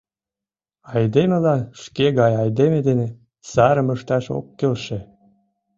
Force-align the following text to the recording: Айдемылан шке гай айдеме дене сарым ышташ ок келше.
Айдемылан 0.93 1.61
шке 1.81 2.05
гай 2.19 2.33
айдеме 2.43 2.79
дене 2.87 3.07
сарым 3.51 3.87
ышташ 3.95 4.25
ок 4.37 4.45
келше. 4.59 4.99